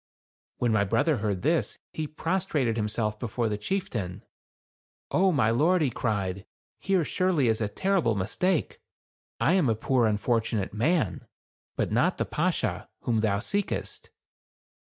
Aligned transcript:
When 0.57 0.71
my 0.71 0.83
brother 0.83 1.17
heard 1.17 1.43
this, 1.43 1.77
he 1.93 2.07
prostrated 2.07 2.75
him 2.75 2.87
self 2.89 3.19
before 3.19 3.47
the 3.49 3.57
chieftain." 3.59 4.23
O, 5.11 5.31
my 5.31 5.51
lord," 5.51 5.83
he 5.83 5.91
cried, 5.91 6.47
"here, 6.79 7.03
surely, 7.05 7.47
is 7.47 7.61
a 7.61 7.67
terrible 7.69 8.15
mistake. 8.15 8.81
I 9.39 9.53
am 9.53 9.69
a 9.69 9.75
poor 9.75 10.07
unfortunate 10.07 10.73
man; 10.73 11.27
but 11.75 11.91
not 11.91 12.17
the 12.17 12.25
Bashaw, 12.25 12.87
whom 13.01 13.19
thou 13.19 13.37
seekest." 13.37 14.09